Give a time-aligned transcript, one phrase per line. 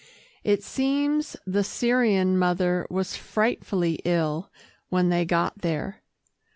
[0.43, 4.51] It seems the Syrian mother was frightfully ill
[4.89, 6.01] when they got there.